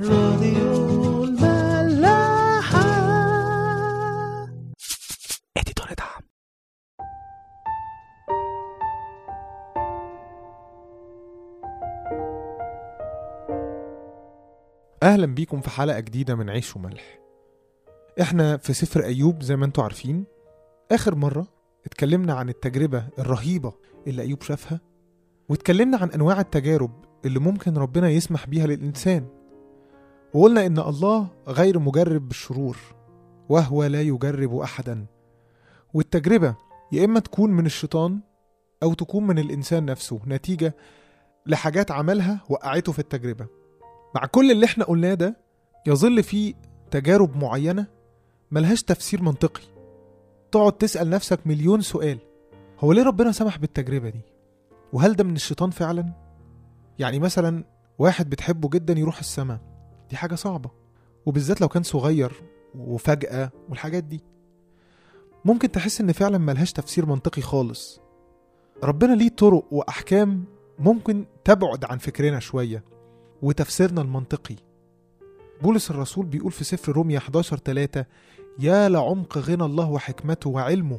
راديو 0.00 1.24
الملاحة. 1.24 2.82
اديتور 5.56 5.86
دعم. 5.98 6.22
أهلا 15.02 15.26
بيكم 15.26 15.60
في 15.60 15.70
حلقة 15.70 16.00
جديدة 16.00 16.34
من 16.34 16.50
عيش 16.50 16.76
وملح. 16.76 17.18
إحنا 18.20 18.56
في 18.56 18.72
سفر 18.72 19.04
أيوب 19.04 19.42
زي 19.42 19.56
ما 19.56 19.64
أنتوا 19.64 19.84
عارفين. 19.84 20.24
آخر 20.92 21.14
مرة 21.14 21.46
اتكلمنا 21.86 22.34
عن 22.34 22.48
التجربة 22.48 23.08
الرهيبة 23.18 23.72
اللي 24.06 24.22
أيوب 24.22 24.42
شافها 24.42 24.80
واتكلمنا 25.48 25.96
عن 25.96 26.10
أنواع 26.10 26.40
التجارب 26.40 27.04
اللي 27.24 27.38
ممكن 27.38 27.78
ربنا 27.78 28.10
يسمح 28.10 28.46
بيها 28.46 28.66
للإنسان. 28.66 29.41
وقلنا 30.34 30.66
إن 30.66 30.78
الله 30.78 31.26
غير 31.48 31.78
مجرب 31.78 32.28
بالشرور 32.28 32.76
وهو 33.48 33.84
لا 33.84 34.00
يجرب 34.02 34.56
احدا 34.56 35.06
والتجربة 35.94 36.54
يا 36.92 37.04
إما 37.04 37.20
تكون 37.20 37.50
من 37.50 37.66
الشيطان 37.66 38.20
أو 38.82 38.94
تكون 38.94 39.26
من 39.26 39.38
الإنسان 39.38 39.84
نفسه 39.84 40.20
نتيجة 40.26 40.74
لحاجات 41.46 41.90
عملها 41.90 42.40
وقعته 42.48 42.92
في 42.92 42.98
التجربة 42.98 43.46
مع 44.14 44.26
كل 44.26 44.50
اللي 44.50 44.66
إحنا 44.66 44.84
قلناه 44.84 45.14
ده 45.14 45.36
يظل 45.86 46.22
في 46.22 46.54
تجارب 46.90 47.36
معينة 47.36 47.86
ملهاش 48.50 48.82
تفسير 48.82 49.22
منطقي 49.22 49.62
تقعد 50.52 50.72
تسأل 50.72 51.10
نفسك 51.10 51.46
مليون 51.46 51.80
سؤال 51.80 52.18
هو 52.80 52.92
ليه 52.92 53.02
ربنا 53.02 53.32
سمح 53.32 53.58
بالتجربة 53.58 54.08
دي؟ 54.10 54.20
وهل 54.92 55.12
ده 55.16 55.24
من 55.24 55.34
الشيطان 55.36 55.70
فعلا؟ 55.70 56.12
يعني 56.98 57.18
مثلا 57.18 57.64
واحد 57.98 58.30
بتحبه 58.30 58.68
جدا 58.68 58.92
يروح 58.98 59.18
السماء 59.18 59.71
دي 60.12 60.18
حاجة 60.18 60.34
صعبة 60.34 60.70
وبالذات 61.26 61.60
لو 61.60 61.68
كان 61.68 61.82
صغير 61.82 62.32
وفجأة 62.74 63.50
والحاجات 63.68 64.04
دي. 64.04 64.20
ممكن 65.44 65.70
تحس 65.72 66.00
إن 66.00 66.12
فعلا 66.12 66.38
ملهاش 66.38 66.72
تفسير 66.72 67.06
منطقي 67.06 67.42
خالص. 67.42 68.00
ربنا 68.82 69.14
ليه 69.14 69.28
طرق 69.28 69.64
وأحكام 69.70 70.44
ممكن 70.78 71.24
تبعد 71.44 71.84
عن 71.84 71.98
فكرنا 71.98 72.40
شوية 72.40 72.84
وتفسيرنا 73.42 74.00
المنطقي. 74.02 74.56
بولس 75.62 75.90
الرسول 75.90 76.26
بيقول 76.26 76.52
في 76.52 76.64
سفر 76.64 76.92
روميا 76.92 77.18
11 77.18 77.58
3 77.58 78.04
يا 78.58 78.88
لعمق 78.88 79.38
غنى 79.38 79.64
الله 79.64 79.90
وحكمته 79.90 80.50
وعلمه 80.50 80.98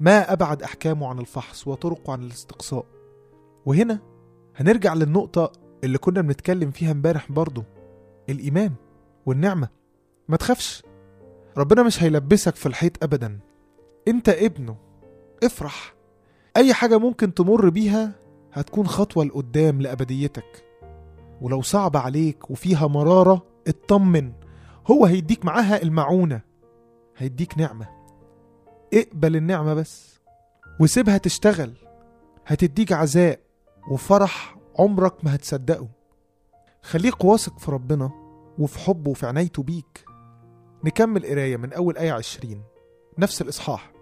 ما 0.00 0.32
أبعد 0.32 0.62
أحكامه 0.62 1.08
عن 1.08 1.18
الفحص 1.18 1.68
وطرقه 1.68 2.12
عن 2.12 2.22
الاستقصاء. 2.22 2.86
وهنا 3.66 3.98
هنرجع 4.56 4.94
للنقطة 4.94 5.52
اللي 5.84 5.98
كنا 5.98 6.20
بنتكلم 6.20 6.70
فيها 6.70 6.92
امبارح 6.92 7.32
برضو. 7.32 7.64
الإيمان 8.28 8.72
والنعمة. 9.26 9.68
ما 10.28 10.36
تخافش. 10.36 10.82
ربنا 11.56 11.82
مش 11.82 12.02
هيلبسك 12.02 12.56
في 12.56 12.66
الحيط 12.66 13.04
أبدا. 13.04 13.38
أنت 14.08 14.28
ابنه. 14.28 14.76
افرح. 15.42 15.94
أي 16.56 16.74
حاجة 16.74 16.98
ممكن 16.98 17.34
تمر 17.34 17.68
بيها 17.68 18.12
هتكون 18.52 18.86
خطوة 18.86 19.24
لقدام 19.24 19.80
لأبديتك. 19.80 20.64
ولو 21.40 21.62
صعب 21.62 21.96
عليك 21.96 22.50
وفيها 22.50 22.86
مرارة 22.86 23.46
اطمن. 23.68 24.32
هو 24.90 25.06
هيديك 25.06 25.44
معاها 25.44 25.82
المعونة. 25.82 26.40
هيديك 27.16 27.58
نعمة. 27.58 27.88
اقبل 28.94 29.36
النعمة 29.36 29.74
بس. 29.74 30.20
وسيبها 30.80 31.18
تشتغل. 31.18 31.72
هتديك 32.46 32.92
عزاء 32.92 33.40
وفرح 33.90 34.56
عمرك 34.78 35.24
ما 35.24 35.34
هتصدقه. 35.34 35.88
خليك 36.84 37.24
واثق 37.24 37.58
في 37.58 37.70
ربنا 37.70 38.10
وفي 38.58 38.78
حبه 38.78 39.10
وفي 39.10 39.26
عنايته 39.26 39.62
بيك. 39.62 40.04
نكمل 40.84 41.26
قراية 41.26 41.56
من 41.56 41.72
أول 41.72 41.96
آية 41.96 42.12
عشرين. 42.12 42.62
نفس 43.18 43.42
الإصحاح 43.42 43.92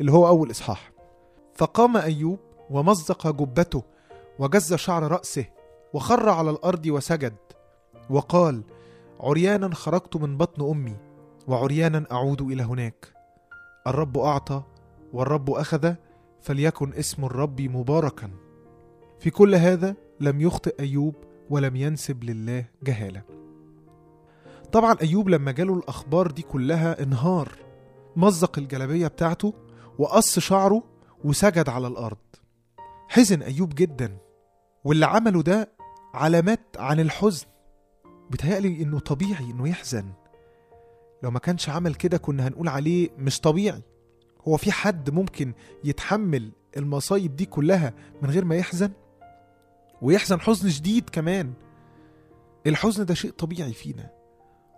اللي 0.00 0.12
هو 0.12 0.28
أول 0.28 0.50
إصحاح. 0.50 0.92
فقام 1.54 1.96
أيوب 1.96 2.38
ومزق 2.70 3.30
جبته 3.30 3.82
وجز 4.38 4.74
شعر 4.74 5.02
رأسه 5.02 5.44
وخر 5.92 6.28
على 6.28 6.50
الأرض 6.50 6.86
وسجد 6.86 7.34
وقال 8.10 8.62
عريانا 9.20 9.74
خرجت 9.74 10.16
من 10.16 10.36
بطن 10.36 10.70
أمي 10.70 10.96
وعريانا 11.48 12.06
أعود 12.12 12.42
إلى 12.42 12.62
هناك. 12.62 13.12
الرب 13.86 14.18
أعطى 14.18 14.62
والرب 15.12 15.50
أخذ 15.50 15.94
فليكن 16.40 16.92
اسم 16.94 17.24
الرب 17.24 17.60
مباركا. 17.60 18.30
في 19.18 19.30
كل 19.30 19.54
هذا 19.54 19.96
لم 20.20 20.40
يخطئ 20.40 20.80
أيوب 20.80 21.14
ولم 21.50 21.76
ينسب 21.76 22.24
لله 22.24 22.64
جهالة. 22.82 23.22
طبعا 24.72 24.96
أيوب 25.02 25.28
لما 25.28 25.52
جاله 25.52 25.74
الأخبار 25.74 26.30
دي 26.30 26.42
كلها 26.42 27.02
انهار 27.02 27.52
مزق 28.16 28.58
الجلابية 28.58 29.06
بتاعته 29.06 29.54
وقص 29.98 30.38
شعره 30.38 30.82
وسجد 31.24 31.68
على 31.68 31.86
الأرض. 31.86 32.16
حزن 33.08 33.42
أيوب 33.42 33.74
جدا 33.74 34.18
واللي 34.84 35.06
عمله 35.06 35.42
ده 35.42 35.70
علامات 36.14 36.60
عن 36.78 37.00
الحزن. 37.00 37.46
بيتهيألي 38.30 38.82
إنه 38.82 38.98
طبيعي 38.98 39.44
إنه 39.50 39.68
يحزن. 39.68 40.04
لو 41.22 41.30
ما 41.30 41.38
كانش 41.38 41.68
عمل 41.68 41.94
كده 41.94 42.16
كنا 42.18 42.48
هنقول 42.48 42.68
عليه 42.68 43.10
مش 43.18 43.40
طبيعي. 43.40 43.82
هو 44.48 44.56
في 44.56 44.72
حد 44.72 45.10
ممكن 45.10 45.52
يتحمل 45.84 46.52
المصايب 46.76 47.36
دي 47.36 47.46
كلها 47.46 47.94
من 48.22 48.30
غير 48.30 48.44
ما 48.44 48.56
يحزن؟ 48.56 48.90
ويحزن 50.04 50.40
حزن 50.40 50.70
شديد 50.70 51.10
كمان. 51.10 51.52
الحزن 52.66 53.04
ده 53.04 53.14
شيء 53.14 53.30
طبيعي 53.30 53.72
فينا. 53.72 54.10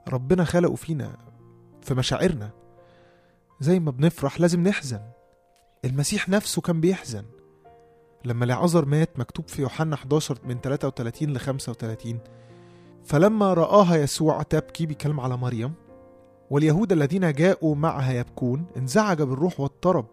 ربنا 0.09 0.45
خلقه 0.45 0.75
فينا 0.75 1.17
في 1.83 1.95
مشاعرنا. 1.95 2.51
زي 3.61 3.81
ما 3.81 3.91
بنفرح 3.91 4.41
لازم 4.41 4.69
نحزن. 4.69 5.01
المسيح 5.85 6.29
نفسه 6.29 6.63
كان 6.63 6.81
بيحزن. 6.81 7.25
لما 8.25 8.45
لعازر 8.45 8.85
مات 8.85 9.19
مكتوب 9.19 9.49
في 9.49 9.63
يوحنا 9.63 9.95
11 9.95 10.39
من 10.45 10.61
33 10.61 11.33
ل 11.33 11.39
35 11.39 12.19
فلما 13.05 13.55
رآها 13.55 13.97
يسوع 13.97 14.43
تبكي 14.43 14.87
بيتكلم 14.87 15.21
على 15.21 15.37
مريم. 15.37 15.73
واليهود 16.51 16.93
الذين 16.93 17.33
جاءوا 17.33 17.75
معها 17.75 18.13
يبكون 18.13 18.67
انزعج 18.77 19.23
بالروح 19.23 19.61
واضطرب. 19.61 20.07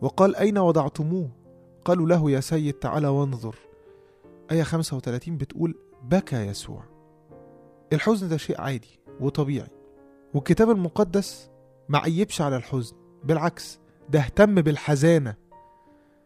وقال 0.00 0.36
أين 0.36 0.58
وضعتموه؟ 0.58 1.30
قالوا 1.84 2.06
له 2.06 2.30
يا 2.30 2.40
سيد 2.40 2.74
تعالى 2.74 3.08
وانظر. 3.08 3.71
آية 4.52 4.62
35 4.62 5.36
بتقول 5.36 5.74
بكى 6.02 6.36
يسوع. 6.36 6.84
الحزن 7.92 8.28
ده 8.28 8.36
شيء 8.36 8.60
عادي 8.60 9.00
وطبيعي 9.20 9.68
والكتاب 10.34 10.70
المقدس 10.70 11.50
ما 11.88 11.98
عيبش 11.98 12.40
على 12.40 12.56
الحزن 12.56 12.96
بالعكس 13.24 13.78
ده 14.08 14.18
اهتم 14.20 14.54
بالحزانة. 14.54 15.34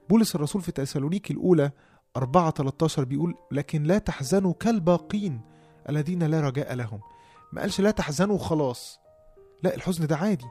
بولس 0.08 0.34
الرسول 0.34 0.62
في 0.62 0.72
تسالونيكي 0.72 1.32
الأولى 1.32 1.70
4 2.16 2.50
13 2.50 3.04
بيقول 3.04 3.34
لكن 3.52 3.82
لا 3.82 3.98
تحزنوا 3.98 4.52
كالباقين 4.52 5.40
الذين 5.88 6.22
لا 6.22 6.40
رجاء 6.40 6.74
لهم. 6.74 7.00
ما 7.52 7.60
قالش 7.60 7.80
لا 7.80 7.90
تحزنوا 7.90 8.38
خلاص 8.38 8.98
لا 9.62 9.74
الحزن 9.74 10.06
ده 10.06 10.16
عادي 10.16 10.46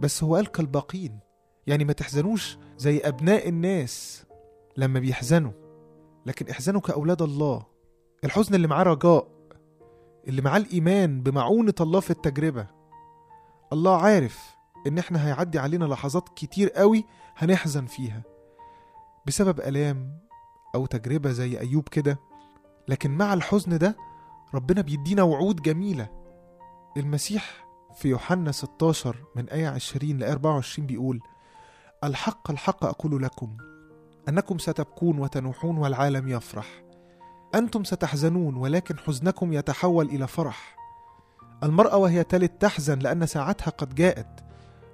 بس 0.00 0.24
هو 0.24 0.36
قال 0.36 0.46
كالباقين. 0.50 1.18
يعني 1.66 1.84
ما 1.84 1.92
تحزنوش 1.92 2.58
زي 2.78 2.98
أبناء 2.98 3.48
الناس 3.48 4.24
لما 4.76 5.00
بيحزنوا. 5.00 5.52
لكن 6.26 6.48
احزنوا 6.50 6.80
كأولاد 6.80 7.22
الله 7.22 7.66
الحزن 8.24 8.54
اللي 8.54 8.68
معاه 8.68 8.82
رجاء 8.82 9.28
اللي 10.28 10.42
معاه 10.42 10.56
الإيمان 10.56 11.22
بمعونة 11.22 11.74
الله 11.80 12.00
في 12.00 12.10
التجربة. 12.10 12.66
الله 13.72 13.96
عارف 13.96 14.56
إن 14.86 14.98
إحنا 14.98 15.26
هيعدي 15.26 15.58
علينا 15.58 15.84
لحظات 15.84 16.28
كتير 16.28 16.70
قوي 16.70 17.04
هنحزن 17.36 17.86
فيها 17.86 18.22
بسبب 19.26 19.60
آلام 19.60 20.18
أو 20.74 20.86
تجربة 20.86 21.30
زي 21.32 21.60
أيوب 21.60 21.88
كده. 21.88 22.18
لكن 22.88 23.10
مع 23.10 23.34
الحزن 23.34 23.78
ده 23.78 23.96
ربنا 24.54 24.80
بيدينا 24.80 25.22
وعود 25.22 25.62
جميلة. 25.62 26.08
المسيح 26.96 27.66
في 27.94 28.08
يوحنا 28.08 28.52
16 28.52 29.16
من 29.36 29.48
آية 29.48 29.68
20 29.68 30.18
ل 30.18 30.24
24 30.24 30.86
بيقول 30.86 31.20
الحق 32.04 32.50
الحق 32.50 32.84
أقول 32.84 33.22
لكم 33.22 33.56
أنكم 34.28 34.58
ستبكون 34.58 35.18
وتنوحون 35.18 35.78
والعالم 35.78 36.28
يفرح. 36.28 36.84
أنتم 37.54 37.84
ستحزنون 37.84 38.56
ولكن 38.56 38.98
حزنكم 38.98 39.52
يتحول 39.52 40.06
إلى 40.06 40.26
فرح. 40.26 40.76
المرأة 41.62 41.96
وهي 41.96 42.24
تلد 42.24 42.48
تحزن 42.48 42.98
لأن 42.98 43.26
ساعتها 43.26 43.70
قد 43.70 43.94
جاءت 43.94 44.44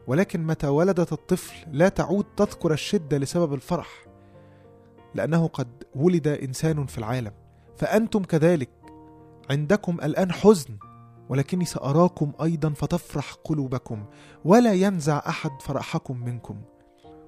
ولكن 0.06 0.46
متى 0.46 0.66
ولدت 0.66 1.12
الطفل 1.12 1.54
لا 1.72 1.88
تعود 1.88 2.24
تذكر 2.36 2.72
الشدة 2.72 3.18
لسبب 3.18 3.54
الفرح 3.54 3.88
لأنه 5.14 5.46
قد 5.46 5.68
ولد 5.94 6.28
إنسان 6.28 6.86
في 6.86 6.98
العالم. 6.98 7.32
فأنتم 7.76 8.22
كذلك 8.22 8.70
عندكم 9.50 9.98
الآن 10.02 10.32
حزن 10.32 10.78
ولكني 11.28 11.64
سأراكم 11.64 12.32
أيضا 12.42 12.70
فتفرح 12.70 13.34
قلوبكم 13.44 14.04
ولا 14.44 14.72
ينزع 14.72 15.22
أحد 15.28 15.50
فرحكم 15.60 16.24
منكم. 16.24 16.60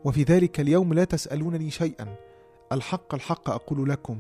وفي 0.05 0.23
ذلك 0.23 0.61
اليوم 0.61 0.95
لا 0.95 1.05
تسألونني 1.05 1.71
شيئا. 1.71 2.17
الحق 2.73 3.15
الحق 3.15 3.51
أقول 3.51 3.89
لكم 3.89 4.19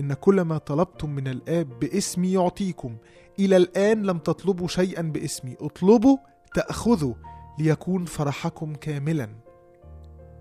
إن 0.00 0.14
كل 0.14 0.40
ما 0.40 0.58
طلبتم 0.58 1.10
من 1.10 1.28
الآب 1.28 1.78
باسمي 1.80 2.32
يعطيكم. 2.32 2.96
إلى 3.38 3.56
الآن 3.56 4.02
لم 4.02 4.18
تطلبوا 4.18 4.68
شيئا 4.68 5.02
باسمي. 5.02 5.56
اطلبوا 5.60 6.16
تأخذوا 6.54 7.14
ليكون 7.58 8.04
فرحكم 8.04 8.74
كاملا. 8.74 9.28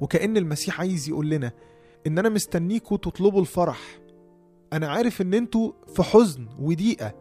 وكأن 0.02 0.38
المسيح 0.38 0.80
عايز 0.80 1.10
يقول 1.10 1.30
لنا 1.30 1.52
إن 2.08 2.18
أنا 2.18 2.30
مستنيكوا 2.30 2.98
تطلبوا 2.98 3.42
الفرح. 3.42 3.80
أنا 4.74 4.88
عارف 4.88 5.22
إن 5.22 5.34
أنتوا 5.34 5.72
في 5.96 6.04
حزن 6.04 6.48
وضيقة 6.60 7.14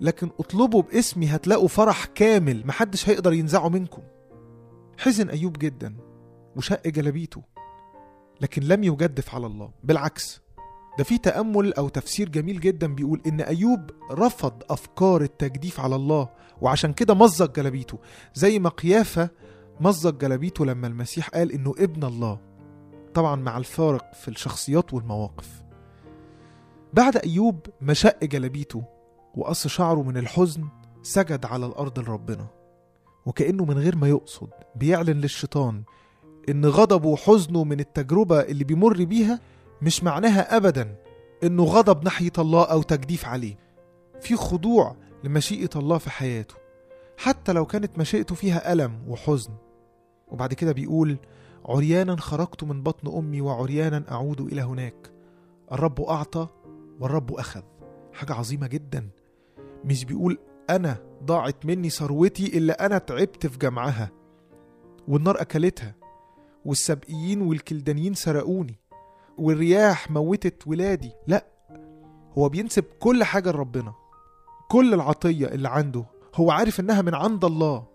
لكن 0.00 0.30
اطلبوا 0.38 0.82
باسمي 0.82 1.26
هتلاقوا 1.26 1.68
فرح 1.68 2.04
كامل. 2.04 2.66
محدش 2.66 3.08
هيقدر 3.08 3.32
ينزعه 3.32 3.68
منكم. 3.68 4.02
حزن 4.98 5.28
أيوب 5.28 5.58
جدا. 5.58 5.94
وشق 6.56 6.88
جلبيته 6.88 7.42
لكن 8.40 8.62
لم 8.62 8.84
يجدف 8.84 9.34
على 9.34 9.46
الله. 9.46 9.70
بالعكس 9.84 10.40
ده 10.98 11.04
في 11.04 11.18
تأمل 11.18 11.74
أو 11.74 11.88
تفسير 11.88 12.28
جميل 12.28 12.60
جدا 12.60 12.94
بيقول 12.94 13.22
إن 13.26 13.40
أيوب 13.40 13.90
رفض 14.10 14.62
أفكار 14.70 15.22
التجديف 15.22 15.80
على 15.80 15.96
الله 15.96 16.28
وعشان 16.60 16.92
كده 16.92 17.14
مزق 17.14 17.54
جلبيته 17.54 17.98
زي 18.34 18.58
ما 18.58 18.68
قيافة 18.68 19.30
مزق 19.80 20.10
جلبيته 20.10 20.64
لما 20.66 20.86
المسيح 20.86 21.28
قال 21.28 21.52
إنه 21.52 21.74
ابن 21.78 22.04
الله. 22.04 22.40
طبعا 23.14 23.36
مع 23.36 23.56
الفارق 23.56 24.14
في 24.14 24.28
الشخصيات 24.28 24.94
والمواقف. 24.94 25.64
بعد 26.92 27.16
أيوب 27.16 27.66
ما 27.80 27.94
شق 27.94 28.24
جلبيته 28.24 28.84
وقص 29.34 29.66
شعره 29.66 30.02
من 30.02 30.16
الحزن 30.16 30.68
سجد 31.02 31.46
على 31.46 31.66
الأرض 31.66 31.98
لربنا. 31.98 32.46
وكأنه 33.26 33.64
من 33.64 33.78
غير 33.78 33.96
ما 33.96 34.08
يقصد 34.08 34.50
بيعلن 34.76 35.20
للشيطان 35.20 35.82
إن 36.48 36.66
غضبه 36.66 37.08
وحزنه 37.08 37.64
من 37.64 37.80
التجربة 37.80 38.40
اللي 38.40 38.64
بيمر 38.64 39.04
بيها 39.04 39.40
مش 39.82 40.02
معناها 40.04 40.56
أبدا 40.56 40.96
إنه 41.42 41.64
غضب 41.64 42.04
ناحية 42.04 42.32
الله 42.38 42.64
أو 42.64 42.82
تجديف 42.82 43.26
عليه. 43.26 43.56
في 44.20 44.36
خضوع 44.36 44.96
لمشيئة 45.24 45.70
الله 45.76 45.98
في 45.98 46.10
حياته 46.10 46.54
حتى 47.16 47.52
لو 47.52 47.66
كانت 47.66 47.98
مشيئته 47.98 48.34
فيها 48.34 48.72
ألم 48.72 48.98
وحزن. 49.08 49.50
وبعد 50.28 50.54
كده 50.54 50.72
بيقول 50.72 51.16
عريانا 51.64 52.16
خرجت 52.16 52.64
من 52.64 52.82
بطن 52.82 53.18
أمي 53.18 53.40
وعريانا 53.40 54.04
أعود 54.10 54.40
إلى 54.40 54.60
هناك. 54.60 55.10
الرب 55.72 56.00
أعطى 56.00 56.48
والرب 57.00 57.32
أخذ. 57.32 57.62
حاجة 58.12 58.32
عظيمة 58.32 58.66
جدا. 58.66 59.08
مش 59.84 60.04
بيقول 60.04 60.38
أنا 60.70 60.96
ضاعت 61.24 61.66
مني 61.66 61.90
ثروتي 61.90 62.58
إلا 62.58 62.86
أنا 62.86 62.98
تعبت 62.98 63.46
في 63.46 63.58
جمعها 63.58 64.10
والنار 65.08 65.40
أكلتها. 65.40 65.94
والسبئيين 66.64 67.42
والكلدانيين 67.42 68.14
سرقوني 68.14 68.78
والرياح 69.38 70.10
موتت 70.10 70.66
ولادي. 70.66 71.12
لا 71.26 71.46
هو 72.38 72.48
بينسب 72.48 72.84
كل 73.00 73.24
حاجة 73.24 73.50
لربنا 73.50 73.94
كل 74.68 74.94
العطية 74.94 75.46
اللي 75.46 75.68
عنده. 75.68 76.04
هو 76.34 76.50
عارف 76.50 76.80
إنها 76.80 77.02
من 77.02 77.14
عند 77.14 77.44
الله. 77.44 77.86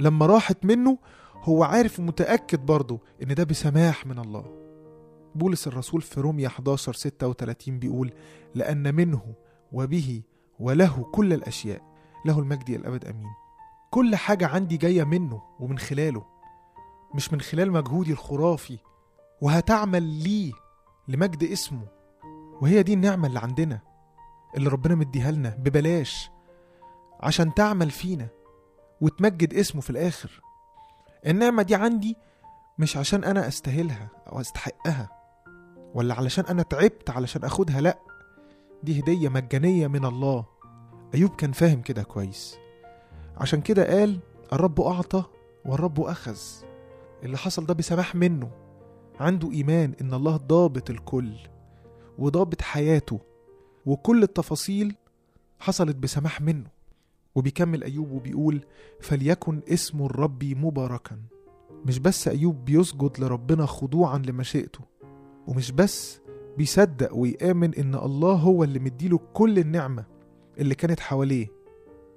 لما 0.00 0.26
راحت 0.26 0.64
منه 0.64 0.98
هو 1.42 1.64
عارف 1.64 2.00
ومتأكد 2.00 2.66
برضه 2.66 3.00
إن 3.22 3.34
ده 3.34 3.44
بسماح 3.44 4.06
من 4.06 4.18
الله. 4.18 4.44
بولس 5.34 5.66
الرسول 5.66 6.02
في 6.02 6.20
روميا 6.20 6.46
11 6.46 6.92
36 6.92 7.78
بيقول 7.78 8.12
لأن 8.54 8.94
منه 8.94 9.22
وبه 9.72 10.22
وله 10.60 11.02
كل 11.12 11.32
الأشياء. 11.32 11.82
له 12.26 12.38
المجد 12.38 12.70
الأبد 12.70 13.04
أمين. 13.04 13.30
كل 13.90 14.16
حاجة 14.16 14.46
عندي 14.46 14.76
جاية 14.76 15.04
منه 15.04 15.42
ومن 15.60 15.78
خلاله. 15.78 16.37
مش 17.14 17.32
من 17.32 17.40
خلال 17.40 17.72
مجهودي 17.72 18.12
الخرافي 18.12 18.78
وهتعمل 19.40 20.02
ليه 20.02 20.52
لمجد 21.08 21.42
اسمه. 21.44 21.86
وهي 22.60 22.82
دي 22.82 22.94
النعمة 22.94 23.28
اللي 23.28 23.38
عندنا 23.38 23.80
اللي 24.56 24.68
ربنا 24.70 24.94
مديها 24.94 25.30
لنا 25.30 25.48
ببلاش 25.58 26.30
عشان 27.20 27.54
تعمل 27.54 27.90
فينا 27.90 28.28
وتمجد 29.00 29.54
اسمه 29.54 29.80
في 29.80 29.90
الآخر. 29.90 30.40
النعمة 31.26 31.62
دي 31.62 31.74
عندي 31.74 32.16
مش 32.78 32.96
عشان 32.96 33.24
أنا 33.24 33.48
أستاهلها 33.48 34.08
أو 34.32 34.40
أستحقها 34.40 35.08
ولا 35.94 36.14
علشان 36.14 36.44
أنا 36.44 36.62
تعبت 36.62 37.10
علشان 37.10 37.44
أخدها 37.44 37.80
لأ 37.80 37.98
دي 38.82 39.00
هدية 39.00 39.28
مجانية 39.28 39.86
من 39.86 40.04
الله. 40.04 40.44
أيوب 41.14 41.30
كان 41.36 41.52
فاهم 41.52 41.82
كده 41.82 42.02
كويس. 42.02 42.58
عشان 43.36 43.60
كده 43.60 43.98
قال 43.98 44.20
الرب 44.52 44.80
أعطى 44.80 45.24
والرب 45.64 46.00
أخذ. 46.00 46.38
اللي 47.22 47.38
حصل 47.38 47.66
ده 47.66 47.74
بسماح 47.74 48.14
منه. 48.14 48.50
عنده 49.20 49.50
إيمان 49.52 49.94
إن 50.00 50.14
الله 50.14 50.36
ضابط 50.36 50.90
الكل 50.90 51.32
وضابط 52.18 52.62
حياته 52.62 53.20
وكل 53.86 54.22
التفاصيل 54.22 54.94
حصلت 55.58 55.96
بسماح 55.96 56.40
منه. 56.40 56.66
وبيكمل 57.34 57.84
أيوب 57.84 58.10
وبيقول 58.10 58.64
فليكن 59.00 59.60
اسم 59.68 60.02
الرب 60.02 60.44
مباركا. 60.44 61.18
مش 61.86 61.98
بس 61.98 62.28
أيوب 62.28 62.64
بيسجد 62.64 63.20
لربنا 63.20 63.66
خضوعا 63.66 64.18
لمشيئته 64.18 64.80
ومش 65.46 65.70
بس 65.70 66.20
بيصدق 66.58 67.14
ويآمن 67.14 67.74
إن 67.74 67.94
الله 67.94 68.32
هو 68.34 68.64
اللي 68.64 68.78
مديله 68.78 69.18
كل 69.32 69.58
النعمة 69.58 70.04
اللي 70.58 70.74
كانت 70.74 71.00
حواليه. 71.00 71.57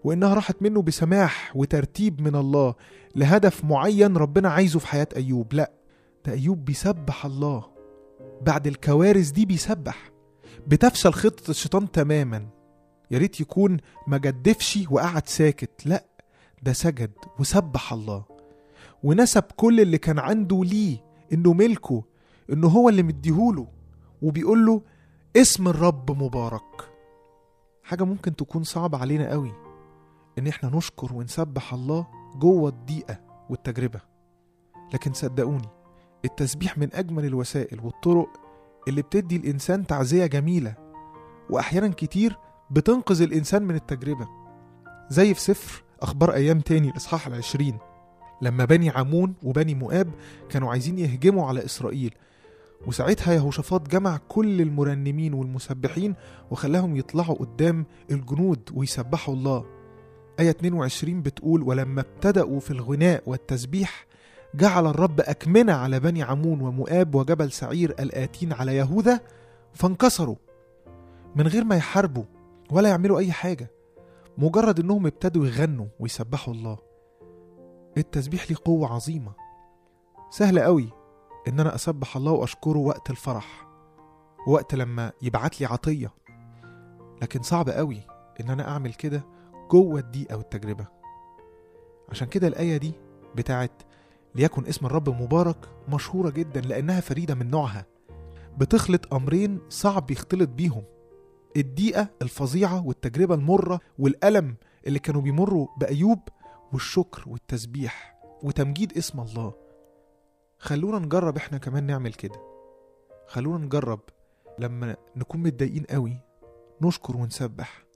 وإنها 0.04 0.34
راحت 0.34 0.62
منه 0.62 0.82
بسماح 0.82 1.52
وترتيب 1.56 2.22
من 2.22 2.36
الله 2.36 2.76
لهدف 3.16 3.66
معين 3.66 4.18
ربنا 4.18 4.50
عايزه 4.50 4.80
في 4.80 4.88
حياة 4.88 5.08
أيوب. 5.16 5.54
لأ 5.54 5.72
ده 6.26 6.34
أيوب 6.34 6.66
بيسبح 6.66 7.26
الله. 7.26 7.66
بعد 8.42 8.68
الكوارث 8.68 9.30
دي 9.30 9.46
بيسبح. 9.46 10.12
بتفشل 10.68 11.14
خطة 11.14 11.50
الشيطان 11.50 11.92
تماما. 11.92 12.48
يا 13.12 13.18
ريت 13.18 13.42
يكون 13.42 13.78
ما 14.08 14.18
جدفش 14.18 14.80
وقعد 14.92 15.28
ساكت. 15.28 15.86
لا 15.86 16.06
ده 16.64 16.74
سجد 16.74 17.12
وسبح 17.40 17.94
الله. 17.94 18.24
ونسب 19.04 19.44
كل 19.56 19.80
اللي 19.80 19.98
كان 19.98 20.20
عنده 20.20 20.64
ليه 20.64 20.98
إنه 21.34 21.54
ملكه 21.54 22.04
إنه 22.50 22.68
هو 22.68 22.90
اللي 22.90 23.04
مديهوله. 23.04 23.68
وبيقول 24.22 24.66
له 24.66 24.82
اسم 25.38 25.68
الرب 25.68 26.24
مبارك. 26.24 26.90
حاجة 27.84 28.04
ممكن 28.04 28.36
تكون 28.36 28.64
صعبة 28.64 28.98
علينا 28.98 29.32
قوي. 29.32 29.52
إن 30.40 30.48
إحنا 30.48 30.70
نشكر 30.78 31.14
ونسبح 31.14 31.74
الله 31.74 32.08
جوه 32.36 32.70
الضيقة 32.70 33.20
والتجربة. 33.50 34.00
لكن 34.94 35.14
صدقوني 35.14 35.70
التسبيح 36.26 36.78
من 36.78 36.90
أجمل 36.94 37.26
الوسائل 37.26 37.80
والطرق 37.80 38.30
اللي 38.88 39.02
بتدي 39.02 39.36
الإنسان 39.36 39.88
تعزية 39.88 40.26
جميلة 40.26 40.76
وأحيانا 41.50 41.88
كتير 41.88 42.38
بتنقذ 42.72 43.22
الإنسان 43.22 43.64
من 43.64 43.76
التجربة. 43.76 44.28
زي 45.10 45.34
في 45.34 45.42
سفر 45.42 45.84
أخبار 46.02 46.34
أيام 46.34 46.60
تاني 46.60 46.90
الإصحاح 46.90 47.28
العشرين 47.28 47.78
لما 48.42 48.66
بني 48.66 48.90
عمون 48.90 49.34
وبني 49.44 49.76
مؤاب 49.76 50.12
كانوا 50.50 50.72
عايزين 50.72 51.00
يهجموا 51.00 51.48
على 51.48 51.66
إسرائيل 51.66 52.16
وساعتها 52.88 53.34
يهوشافاط 53.34 53.88
جمع 53.90 54.20
كل 54.28 54.62
المرنمين 54.62 55.34
والمسبحين 55.34 56.16
وخلاهم 56.52 56.96
يطلعوا 56.96 57.36
قدام 57.36 57.86
الجنود 58.12 58.70
ويسبحوا 58.74 59.34
الله. 59.34 59.81
آية 60.42 60.50
22 60.50 61.22
بتقول 61.22 61.64
ولما 61.64 62.02
ابتدأوا 62.02 62.60
في 62.60 62.72
الغناء 62.72 63.24
والتسبيح 63.26 64.06
جعل 64.56 64.88
الرب 64.88 65.20
أكمنة 65.20 65.74
على 65.74 66.00
بني 66.00 66.24
عمون 66.24 66.62
ومؤاب 66.62 67.16
وجبل 67.16 67.52
سعير 67.52 67.90
الآتين 68.00 68.54
على 68.54 68.76
يهوذا 68.76 69.20
فانكسروا 69.74 70.36
من 71.36 71.48
غير 71.48 71.64
ما 71.64 71.76
يحاربوا 71.76 72.24
ولا 72.72 72.90
يعملوا 72.90 73.20
أي 73.20 73.32
حاجة 73.32 73.72
مجرد 74.38 74.80
إنهم 74.80 75.06
ابتدوا 75.06 75.48
يغنوا 75.48 75.88
ويسبحوا 76.00 76.54
الله. 76.54 76.78
التسبيح 77.98 78.50
ليه 78.50 78.58
قوة 78.66 78.94
عظيمة. 78.94 79.32
سهل 80.30 80.60
قوي 80.60 80.90
إن 81.48 81.60
أنا 81.60 81.76
أسبح 81.76 82.18
الله 82.18 82.32
وأشكره 82.32 82.78
وقت 82.78 83.10
الفرح 83.10 83.68
وقت 84.48 84.76
لما 84.76 85.12
يبعت 85.22 85.62
لي 85.62 85.66
عطية. 85.66 86.12
لكن 87.22 87.42
صعب 87.42 87.70
قوي 87.70 88.02
إن 88.42 88.50
أنا 88.50 88.68
أعمل 88.70 88.94
كده 88.94 89.24
جوه 89.72 90.00
الضيقة 90.00 90.38
والتجربة 90.38 90.88
عشان 92.10 92.28
كده 92.28 92.48
الآية 92.48 92.78
دي 92.78 92.94
بتاعت 93.36 93.72
ليكن 94.36 94.66
اسم 94.66 94.86
الرب 94.86 95.10
مبارك 95.10 95.70
مشهورة 95.90 96.30
جدا 96.30 96.62
لأنها 96.62 97.00
فريدة 97.00 97.36
من 97.36 97.50
نوعها. 97.52 97.86
بتخلط 98.58 99.14
أمرين 99.14 99.60
صعب 99.70 100.12
يختلط 100.12 100.50
بيهم. 100.50 100.84
الضيقة 101.58 102.08
الفظيعة 102.22 102.86
والتجربة 102.86 103.36
المرة 103.36 103.80
والألم 104.00 104.56
اللي 104.88 105.00
كانوا 105.00 105.22
بيمروا 105.22 105.68
بأيوب 105.78 106.20
والشكر 106.74 107.24
والتسبيح 107.28 108.20
وتمجيد 108.44 108.98
اسم 108.98 109.20
الله. 109.20 109.54
خلونا 110.58 111.00
نجرب 111.00 111.38
إحنا 111.38 111.58
كمان 111.58 111.84
نعمل 111.84 112.14
كده. 112.14 112.40
خلونا 113.28 113.66
نجرب 113.66 114.00
لما 114.60 114.96
نكون 115.16 115.44
متضايقين 115.44 115.84
قوي 115.84 116.18
نشكر 116.82 117.18
ونسبح. 117.18 117.91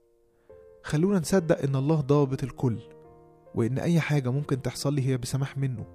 خلونا 0.86 1.18
نصدق 1.18 1.62
إن 1.62 1.76
الله 1.76 2.00
ضابط 2.00 2.42
الكل 2.42 2.78
وإن 3.54 3.78
أي 3.78 4.00
حاجة 4.00 4.30
ممكن 4.32 4.62
تحصل 4.62 4.94
لي 4.94 5.08
هي 5.08 5.16
بسماح 5.16 5.58
منه 5.58 5.86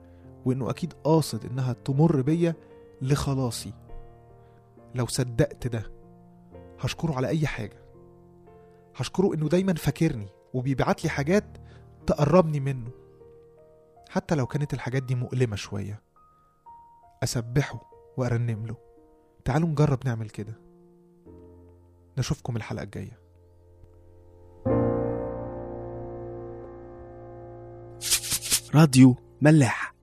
وإنه 0.46 0.70
أكيد 0.70 0.94
قاصد 1.04 1.46
إنها 1.46 1.74
تمر 1.74 2.22
بيا 2.22 2.56
لخلاصي. 3.02 3.74
لو 4.96 5.08
صدقت 5.08 5.68
ده 5.68 5.92
هشكره 6.80 7.14
على 7.14 7.28
أي 7.28 7.48
حاجة. 7.48 7.84
هشكره 8.96 9.34
إنه 9.34 9.50
دايما 9.50 9.74
فاكرني 9.74 10.28
وبيبعت 10.54 11.04
لي 11.04 11.10
حاجات 11.10 11.58
تقربني 12.08 12.60
منه. 12.60 12.92
حتى 14.10 14.36
لو 14.36 14.48
كانت 14.48 14.74
الحاجات 14.74 15.04
دي 15.04 15.16
مؤلمة 15.16 15.56
شوية. 15.56 16.02
أسبحه 17.24 17.82
وأرنم 18.18 18.66
له. 18.66 18.76
تعالوا 19.46 19.70
نجرب 19.70 20.00
نعمل 20.06 20.30
كده. 20.30 20.60
نشوفكم 22.18 22.56
الحلقة 22.56 22.84
الجاية. 22.84 23.21
راديو 28.76 29.16
ملاح. 29.42 29.94